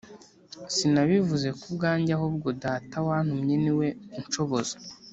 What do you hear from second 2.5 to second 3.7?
Data wantumye